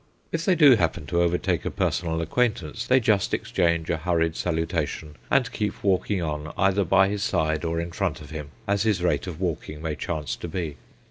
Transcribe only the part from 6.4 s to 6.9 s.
either